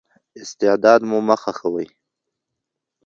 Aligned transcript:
استعداد 0.41 1.01
مو 1.09 1.19
مه 1.27 1.35
خښوئ. 1.41 1.87